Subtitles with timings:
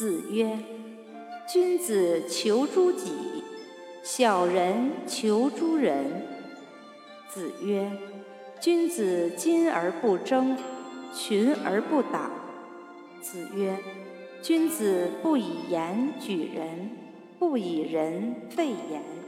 [0.00, 0.58] 子曰
[1.46, 3.12] 君子求诸己
[4.02, 6.26] 小人求诸人
[7.28, 7.92] 子曰
[8.58, 10.56] 君子矜而不争
[11.12, 12.30] 群而不党
[13.20, 13.76] 子曰
[14.40, 16.92] 君子不以言举人
[17.38, 19.19] 不以人废言。